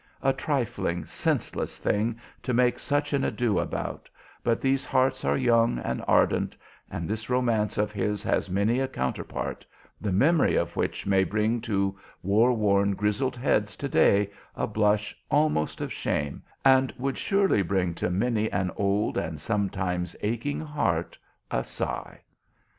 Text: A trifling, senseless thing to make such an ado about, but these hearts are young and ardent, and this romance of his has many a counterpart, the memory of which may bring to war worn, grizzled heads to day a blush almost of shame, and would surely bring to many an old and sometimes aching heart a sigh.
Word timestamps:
A 0.23 0.33
trifling, 0.33 1.05
senseless 1.05 1.77
thing 1.77 2.17
to 2.41 2.55
make 2.55 2.79
such 2.79 3.13
an 3.13 3.23
ado 3.23 3.59
about, 3.59 4.09
but 4.43 4.59
these 4.59 4.83
hearts 4.83 5.23
are 5.23 5.37
young 5.37 5.77
and 5.77 6.03
ardent, 6.07 6.57
and 6.89 7.07
this 7.07 7.29
romance 7.29 7.77
of 7.77 7.91
his 7.91 8.23
has 8.23 8.49
many 8.49 8.79
a 8.79 8.87
counterpart, 8.87 9.63
the 10.01 10.11
memory 10.11 10.55
of 10.55 10.75
which 10.75 11.05
may 11.05 11.23
bring 11.23 11.61
to 11.61 11.99
war 12.23 12.51
worn, 12.53 12.95
grizzled 12.95 13.37
heads 13.37 13.75
to 13.75 13.87
day 13.87 14.31
a 14.55 14.65
blush 14.65 15.15
almost 15.29 15.81
of 15.81 15.93
shame, 15.93 16.41
and 16.65 16.91
would 16.97 17.15
surely 17.19 17.61
bring 17.61 17.93
to 17.93 18.09
many 18.09 18.51
an 18.51 18.71
old 18.77 19.19
and 19.19 19.39
sometimes 19.39 20.15
aching 20.23 20.59
heart 20.61 21.15
a 21.51 21.63
sigh. 21.63 22.19